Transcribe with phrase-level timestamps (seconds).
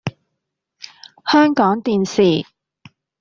[1.27, 2.47] 香港電視